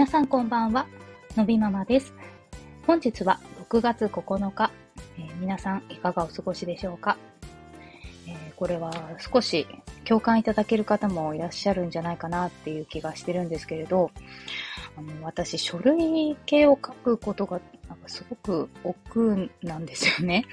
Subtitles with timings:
[0.00, 0.86] 皆さんこんばんは、
[1.36, 2.14] のびママです。
[2.86, 3.38] 本日は
[3.68, 4.72] 6月9日、
[5.18, 7.18] えー、皆さんいかがお過ごしでしょうか、
[8.26, 9.66] えー、これは少し
[10.06, 14.10] 共感いただける方もいらっしゃるんじゃないかなっていう気がしてるんですけれど、
[14.96, 20.46] あの私、書類系を書くことがなんかすごく億劫なんですよね。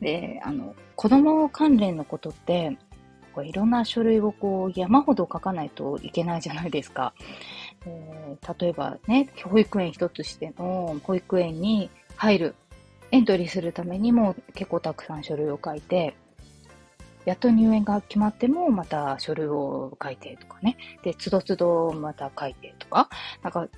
[0.00, 2.78] で、あの、子供関連のことって、
[3.36, 7.12] こういろんな書類をこう山ほど書かないといけないじゃないですか。
[7.84, 12.54] えー、例えばね、保育園一つしての保育園に入る、
[13.10, 16.16] エントリーするためにも結構たくさん書類を書いて、
[17.24, 20.76] やっと入園が決まってもまた書類を書いてとかね。
[21.02, 23.08] で、つどつどまた書いてとか。
[23.42, 23.68] なんか、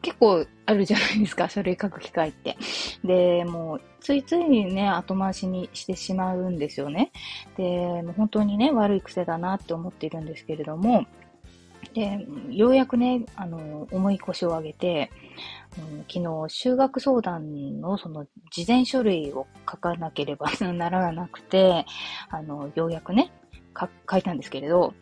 [0.00, 2.56] 結構あるじゃないですか、書類書く機会って。
[3.04, 7.12] で、もう、ついついね、後回しにしてしまうんですよね。
[7.56, 7.62] で、
[8.02, 11.06] もう本当にね、悪い癖だなって思っているんですけれども、
[11.94, 15.10] で、ようやくね、あの、重い腰を上げて、
[15.78, 21.86] うん、昨日、修学相談のその事前書類を書かなければ ならなくて、
[22.30, 23.30] あの、ようやくね、
[24.10, 24.94] 書いたんですけれど、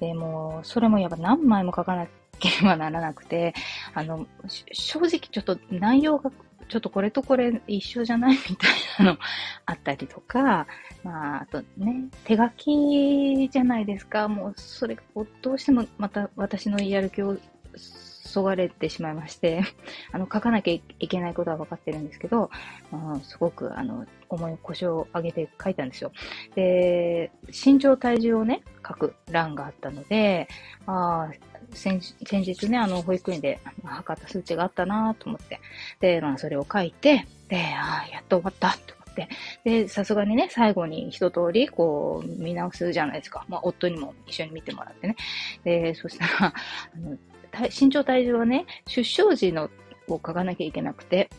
[0.00, 2.06] でも、それもやっぱ何枚も書かな
[2.38, 3.54] ければならなくて、
[3.94, 4.26] あの、
[4.72, 6.30] 正直ちょっと内容が
[6.68, 8.36] ちょっとこれとこれ一緒じゃない？
[8.48, 9.18] みたいなの
[9.66, 10.66] あったりとか、
[11.02, 14.28] まあ、あとね、手書きじゃないですか。
[14.28, 15.02] もう、それが
[15.42, 17.36] どうしてもまた私のやる気を
[17.76, 19.62] そがれてしまいまして、
[20.10, 22.50] あの、書かなきゃいけないことは分かってるんですけど、
[22.92, 26.10] あすごく、あの、重い腰を上げて書いたんですよ。
[26.56, 30.48] で、身長体重をね、書く欄があったので、
[30.86, 35.60] あ先先日ね、あの、保育園で測った数値があったなと思って、
[36.00, 39.28] で、まあ、それを書いて、で、ああ、やっと終わったと思って、
[39.64, 43.44] で、さすがにね、最後に一通り、こう、見直すじゃないですか。
[43.48, 45.16] まあ、夫にも一緒に見てもらってね。
[45.64, 46.52] で、そしたら、あ
[46.98, 47.16] の、
[47.68, 49.70] 身長体重はね、出生時の
[50.08, 51.30] を書かなきゃいけなくて、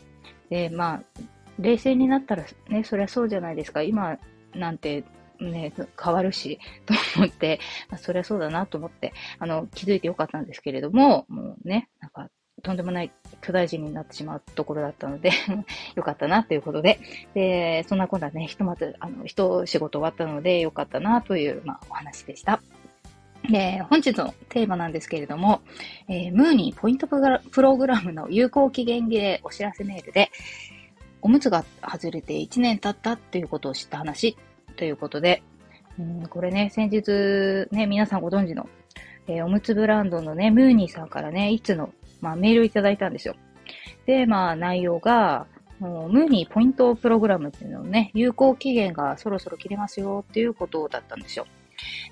[0.50, 1.20] で、まあ、
[1.58, 3.82] 冷静になったらね、そりゃそうじゃないですか。
[3.82, 4.18] 今
[4.54, 5.04] なんて
[5.40, 12.30] ね、変わるし、 と思って、まあ、そりゃそうだなと思って、あの、気づいてよかったんですけれども、もうね、なんか、
[12.62, 15.30] とんでもない巨大人になってしまうところだったので
[15.94, 16.98] よかったなということで、
[17.34, 22.60] で、そんなことはね、ひとまず、あの、一仕事終わったのでよかったなという、まあ、お話でした。
[23.50, 25.60] で、本日のテーマなんですけれども、
[26.08, 30.30] えー、ムーニーポイントプログラムの有効期限切れお知らせメールで、
[31.22, 34.36] おむつが外れて1年経ったっていうことを知った話
[34.76, 35.42] ということで、
[35.98, 38.68] うん、これね、先日ね、皆さんご存知の、
[39.26, 43.34] えー、おむつブランドのね、ムーニーさんからね、いつの、まあ、メールをいただいたんですよ。
[44.06, 45.46] で、まあ、内容が、
[45.78, 51.46] もうムーニーポイントプログラムっていうのをね、有効期限がそろそろ切れますよっていうことだったんですよ。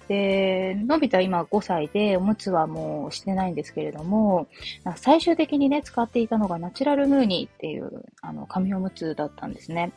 [0.09, 4.49] で、のび太今5歳で、おむつはもうしてないんですけれども、
[4.97, 9.93] 最終的にね、使っていたのがナチュラルムーニーっていう、あの、紙おむつだったんですね。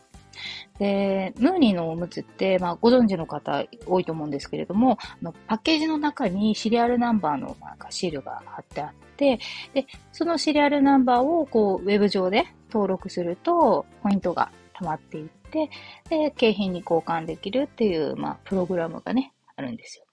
[0.80, 9.40] で、ムーニーのおむつって、まあ、ご存知の方多いと思うんですけれども、あのパッケージの中にシリアルナンバーのなんかシールが貼ってあって、
[9.74, 15.70] で、そのシリアルナンバーをこう、ウェブ上で登録すると、ポイントが溜まっていって、
[16.10, 20.06] で、景品に交換できるっていう、まあ、プログラムがね、あるんですよ。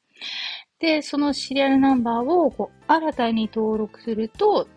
[0.79, 4.69] で、そのシリアルナンバーをこう新たに登録すると、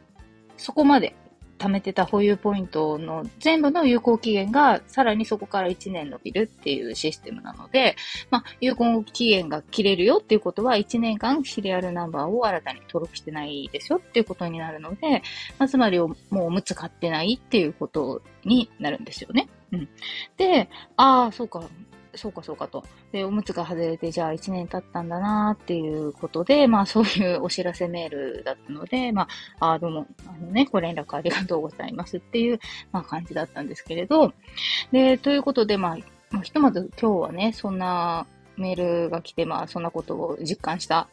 [0.56, 1.16] そこまで
[1.58, 7.96] 貯めてた保有ポイントの全部の有効期限がさらにそこから1年伸びるっていうシステムなので、
[8.30, 15.24] まあ、有効期限が切れるよっていうことは1年間シリアルナンバーを新たに登録してないですよっていうことになるので、
[15.58, 19.50] まあ、つまりもうおむつ買ってないっていうことになるんですよね。
[19.72, 19.90] うん。
[20.38, 21.64] で、ああ、そうか、
[22.18, 22.84] そうかそうかと。
[23.12, 29.28] で、おむつが外れて、じゃあ1年経ったんだなっていうことで、まあそういうお知らせメールだったので、ま
[29.60, 32.60] あ、あどうも、あのね、ご連絡ありがとうございますっていう、
[32.92, 34.34] まあ感じだったんですけれど、
[34.92, 35.98] で、ということで、ま
[36.34, 38.26] あ、ひとまず今日はね、そんな
[38.58, 41.08] メールが来て、まあそんなことを実感した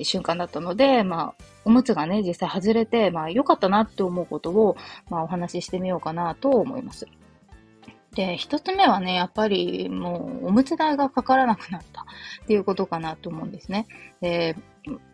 [0.00, 4.76] 瞬間だったので、まあ、おむつがね、実際外れて、まあ良かったなって思うことを、
[5.10, 7.06] まあお話ししてみようかなと思います。
[8.14, 12.04] で、一つ目はね、やっぱりもうおむつ代がかからなくなったっ
[12.46, 13.86] ていうことかなと思うんですね。
[14.20, 14.56] で、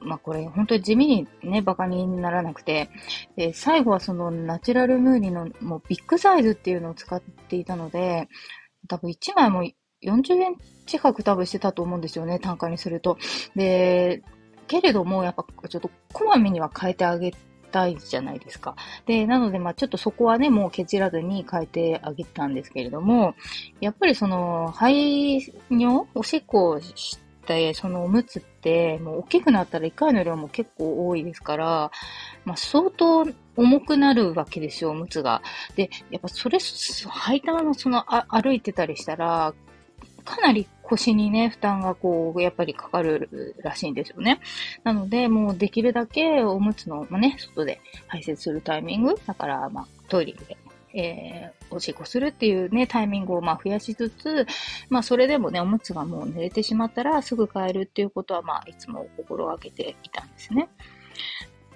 [0.01, 2.91] まあこれ本当に地味にね、馬鹿にならなくて、
[3.37, 8.29] で、最後はそのナチュラルムーニのもうビッグサイズっていうのを使っていたので、
[8.89, 9.63] 多分1枚も
[10.03, 10.57] 40円
[10.87, 13.17] 近く多分してたと思うんですよね、単価にすると。
[13.55, 14.23] で、
[14.67, 17.33] けれども、やっぱちょっとこまめには変えてあげ
[17.69, 18.75] たいじゃないですか。
[19.07, 23.35] で、なので、まあちょっとそこはね、もうケチらずに変えてあげたんですけれども、
[23.81, 31.91] やっぱりその、排尿、おしっこをして、そのおむつって、もう大きくなったら1回の量も結構多いですから、
[32.45, 33.27] まあ、相当
[33.57, 35.43] 重くなるわけですよ、おむつが。
[35.75, 39.55] で、やっぱそれ、履いたままそのあ歩いてたりしたら、
[40.25, 44.41] かなり腰にね、負担がこう、やっぱりかかるらしいんですよね。
[44.85, 50.57] なので、もうできるだけおむつの、まあ、ね、外で排泄するタイミング、だから、まあ、トイレで
[50.95, 54.47] えー、おしっこするっていうね、タイミングをまあ増やしつつ、
[54.89, 60.69] まあそれでもね、おむつがもう濡れてしまったらすぐ変えるっていうことはまあいつも心がけていたんですね。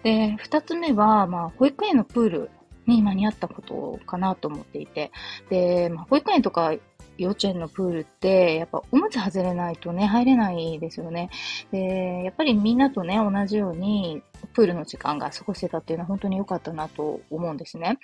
[0.03, 2.51] で、二つ目は、まあ保育園のプール
[2.87, 5.13] に間に合ったことかなと思っていて、
[5.51, 6.75] で、まあ、保育園とか
[7.23, 11.31] 幼稚園のプールって、やっぱおむつ外れないとね、入れないですよね。
[11.71, 14.23] で、やっぱりみんなとね、同じように、
[14.53, 17.99] プールの時間が過ごせたっていうのは本当に良かったなと思うんですね。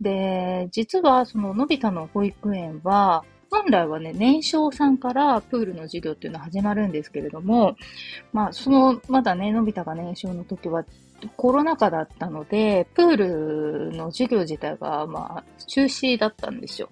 [0.00, 7.76] で、実はそののび太の保育園は、本来はね、年少さんからプールの授業っていうのは始まるんですけれども、
[8.32, 10.84] まあ、その、まだね、のび太が年少の時は、
[11.36, 13.16] コロナ禍だったので、プー
[13.90, 16.90] ルの授業自体が、まあ、中止だったんですよ。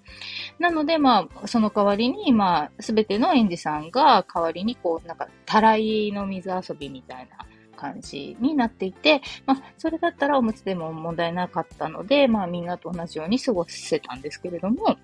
[0.59, 7.47] なので、まあ、その代わりに、まあ、すべての園児さんが代わりに、こう、なんか、たらいの水遊びみたいな
[7.77, 14.97] 感じになっていて、まあ、それだったらおむつでも問題なかったので、まあ、みんなと同じように過ごせたんですけれども、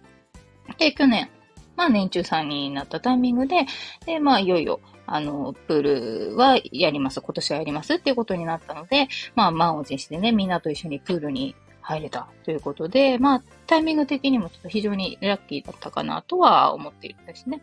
[0.79, 1.29] で、去年、
[1.77, 3.67] まあ、年中さんになったタイミングで、
[4.07, 11.55] で、まあ、いよいよ、あの、プールはやります、今年はやりますっていうことになったので、まあ、満を持してね、みんなと一緒にプールに
[11.85, 17.61] 入れたということで、まあ、タイミング的にもちょっと非常にラッキーだったかなとは思っているんですね。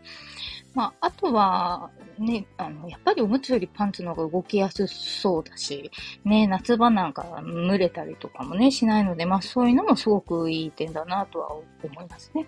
[0.73, 5.91] まあ、あとは、ね、あの、やっぱりおむつよりパンツの方が動きやすそうだし、
[6.23, 11.65] ね、夏場なんか蒸れたりとかもね、しないので、まあそういうのもすごくいい点だなとは思
[12.01, 12.45] いますね。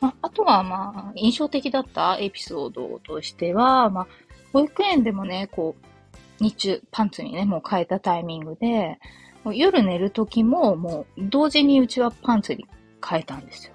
[0.00, 4.06] まあ、あとは、まあ、印象的だったエピソードとしては、まあ、
[4.52, 8.98] 保育園でもね、こう、日中、パンツにね、もう変えたタイミングで、
[9.52, 12.66] 夜寝る時も、もう、同時にうちはパンツに
[13.06, 13.74] 変えたんですよ。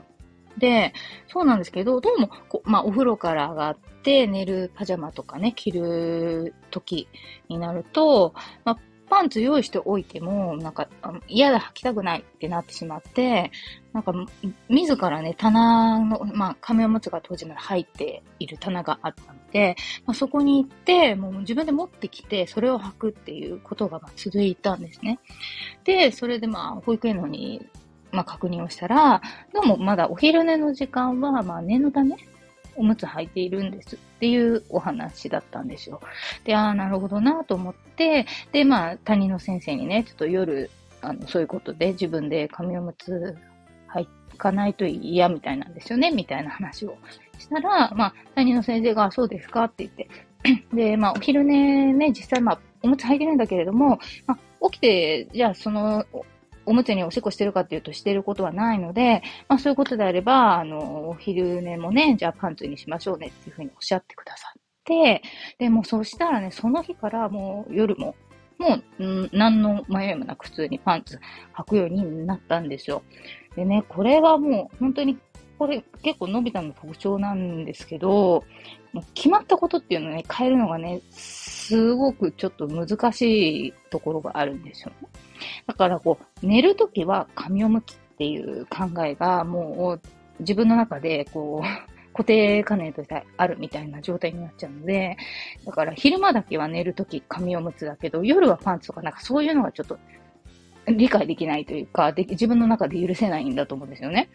[0.58, 0.94] で、
[1.28, 2.30] そうなんですけど、どうも、
[2.64, 7.08] まあ、お風呂から上がって寝るパジャマとかね、着る時
[7.50, 8.34] になると、
[8.64, 8.80] まあ、
[9.10, 10.88] パンツ用意しておいても、なんか、
[11.28, 13.52] 嫌だ、履きたくないってなってしまって、
[13.94, 14.14] なんか、
[14.70, 19.76] 自らね、棚の、まあ、紙おむつが当時まで入っている棚があったので、
[20.06, 25.20] まあ、そこに行って、もう自分で持ってきて、それを履くっていうことがまあ続いたんですね。
[25.84, 27.66] で、それでまあ、保育園のに、
[28.12, 29.22] まあ、確認をしたら、
[29.54, 32.16] どうもまだお昼寝の時間は、まあ、念のため、
[32.76, 36.02] おむつ履いているんですっていうお話だったんですよ。
[36.44, 40.70] で、ああ、なるほどなと思って、で、まあ、担任の先生にね、ちょっと夜、
[41.02, 43.36] あの、そういうことで自分で紙おむつ
[43.90, 44.08] 履
[44.38, 46.98] かないと嫌みたいなんですよね、みたいな話を
[47.40, 50.10] したら、まあ、担任の先生が、そうですかって言って、
[50.74, 56.06] で、まあ、お昼寝ね、実際まあ、おむつ履いてるんだけれども、まあ、起きて、じゃあその、
[56.66, 65.22] おむつにおしっこしてるかっていうとしてることはないので、まあそういうことであれば、あの、お昼寝もね、じゃあパンツにしましょうねっていうふうにおっしゃってくださって、
[65.58, 68.16] で、もうそうしたらね、その日からもう夜も、
[68.58, 71.20] もう、ん何の迷いもなく普通にパンツ
[71.56, 73.04] 履くようになったんですよ。
[73.56, 75.18] でね、これはもう本当に、
[75.58, 78.44] これ結構伸びたの特徴なんですけど、
[78.92, 81.02] もう決まったことっていうのをね、変えるのがね、
[81.66, 85.08] すごくちょっと難しいところがあるんですよね。
[85.66, 90.02] だからこう、寝るときは髪をむきっていう考えがもう
[90.42, 95.18] 自分の中でこう、固定観念としてあるみたいな状態になっちゃうので、
[95.66, 99.98] だから昼間だけは寝るとき髪おむつだけど、夜はパンツとかなんかそういうのがちょっと
[100.88, 104.30] 理解できないというか、で自分の中で許せないんだと思うんですよね。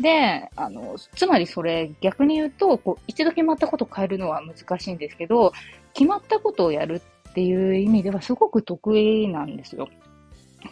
[0.00, 5.52] で、あの、つまりそれ逆に言うと、こう、一度決まったことを変えるのは難しいんですけど、
[5.94, 9.88] 決まったことをやるっていう意味ではすごく得意なんですよ。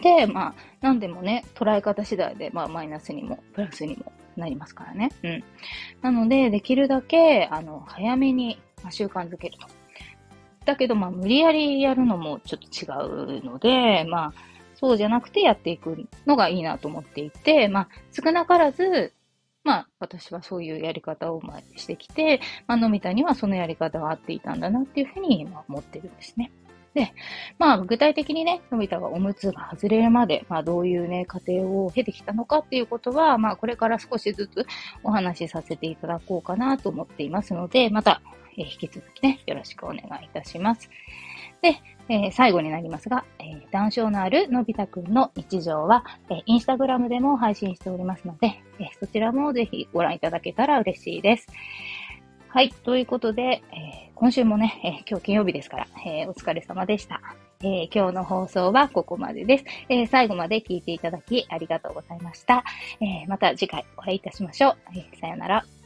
[0.02, 5.10] で、まあ、なんでもね、捉え方次第で、まあ、マイナスにも、プラスにもなりますからね。
[5.22, 5.44] うん。
[6.02, 8.58] なので、できるだけ、あの、早めに、
[8.90, 9.66] 習慣づけると。
[10.64, 14.32] だけど、まあ、無理やりやるのもちょっと違うので、まあ、
[14.80, 19.12] そうじゃなくてやっていくのがいいなと思っていて、まあ、少なからず、
[19.62, 21.42] まあ、私はそういうやり方を
[21.76, 26.50] してきて、まあ、のみたにはそのやり方が合っていたんだなっていうふうに今思ってるんですね。
[26.94, 27.12] で、
[27.58, 34.66] まあ、具体的にね、のび太がおむつが外れるまで、まあ、どういうね、過程を経てきたのかっていうことは、まあ、これから少しずつ
[35.04, 38.22] お話しさせていただこうかなと思っていますので、また、
[38.56, 40.90] 引き続きね、よろしくお願いいたします。
[41.62, 51.46] で、えー、最後になりますが、えー、談笑のあるのび太くんの日常は、えー、インスタグラムでも配信しておりますので、えそちらもぜひご覧いただけたら嬉しいです。
[52.48, 52.70] はい。
[52.70, 57.20] ということで、えー、今週もね、えー、今日金曜日ですから、えー、お疲れ様でした。
[57.62, 59.64] え今日の放送はここまでです。
[59.90, 62.64] え最後まで聞いていただきありがとうございました。
[63.02, 64.76] えまた次回お会いいたしましょう。
[64.96, 65.79] えさよなら。